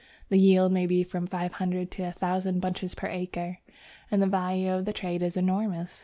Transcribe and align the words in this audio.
The 0.29 0.39
yield 0.39 0.71
may 0.71 0.87
be 0.87 1.03
from 1.03 1.27
five 1.27 1.51
hundred 1.51 1.91
to 1.91 2.03
a 2.05 2.11
thousand 2.11 2.59
bunches 2.59 2.95
per 2.95 3.05
acre, 3.05 3.59
and 4.09 4.19
the 4.19 4.25
value 4.25 4.71
of 4.73 4.85
the 4.85 4.93
trade 4.93 5.21
is 5.21 5.37
enormous. 5.37 5.99